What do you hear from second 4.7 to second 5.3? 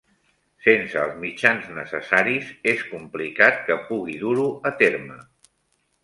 a terme.